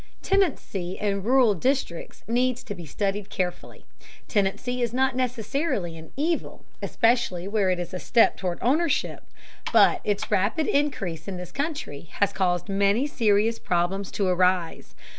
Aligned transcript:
Tenancy 0.23 0.97
in 0.99 1.21
rural 1.21 1.53
districts 1.53 2.23
needs 2.27 2.63
to 2.63 2.73
be 2.73 2.87
studied 2.87 3.29
carefully. 3.29 3.85
Tenancy 4.27 4.81
is 4.81 4.95
not 4.95 5.15
necessarily 5.15 5.95
an 5.95 6.11
evil, 6.17 6.65
especially 6.81 7.47
where 7.47 7.69
it 7.69 7.77
is 7.79 7.93
a 7.93 7.99
step 7.99 8.35
toward 8.35 8.57
ownership, 8.63 9.21
but 9.71 10.01
its 10.03 10.31
rapid 10.31 10.65
increase 10.65 11.27
in 11.27 11.37
this 11.37 11.51
country 11.51 12.09
has 12.13 12.33
caused 12.33 12.67
many 12.67 13.05
serious 13.05 13.59
problems 13.59 14.09
to 14.13 14.25
arise. 14.27 14.95